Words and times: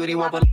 booty 0.00 0.14
wobble. 0.14 0.49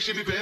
She 0.00 0.14
be 0.14 0.22
begging 0.22 0.39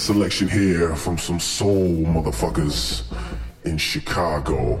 selection 0.00 0.48
here 0.48 0.96
from 0.96 1.18
some 1.18 1.38
soul 1.38 1.88
motherfuckers 2.04 3.02
in 3.64 3.76
Chicago. 3.76 4.78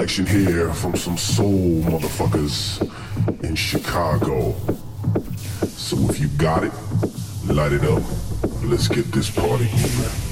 Selection 0.00 0.24
here 0.24 0.72
from 0.72 0.96
some 0.96 1.18
soul 1.18 1.82
motherfuckers 1.82 2.80
in 3.44 3.54
Chicago. 3.54 4.54
So 5.66 5.98
if 6.08 6.18
you 6.18 6.28
got 6.38 6.64
it, 6.64 6.72
light 7.44 7.72
it 7.72 7.84
up. 7.84 8.02
Let's 8.62 8.88
get 8.88 9.12
this 9.12 9.28
party 9.28 9.64
moving. 9.64 10.29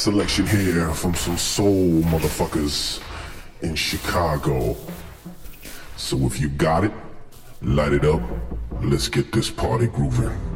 Selection 0.00 0.46
here 0.46 0.88
from 0.94 1.14
some 1.14 1.36
soul 1.36 2.00
motherfuckers 2.04 3.02
in 3.60 3.74
Chicago. 3.74 4.74
So 5.98 6.16
if 6.24 6.40
you 6.40 6.48
got 6.48 6.84
it, 6.84 6.92
light 7.60 7.92
it 7.92 8.06
up. 8.06 8.22
Let's 8.80 9.08
get 9.08 9.30
this 9.30 9.50
party 9.50 9.88
grooving. 9.88 10.49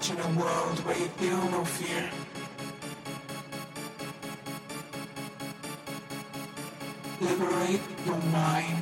Imagine 0.00 0.20
a 0.20 0.40
world 0.40 0.78
where 0.86 0.96
you 0.96 1.08
feel 1.08 1.50
no 1.50 1.64
fear. 1.64 2.08
Liberate 7.20 7.80
your 8.06 8.16
mind. 8.30 8.77